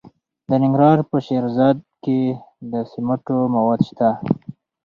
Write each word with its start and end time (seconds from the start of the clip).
د 0.47 0.49
ننګرهار 0.61 0.99
په 1.09 1.17
شیرزاد 1.25 1.77
کې 2.03 2.19
د 2.71 2.73
سمنټو 2.91 3.37
مواد 3.55 3.79
شته. 3.87 4.09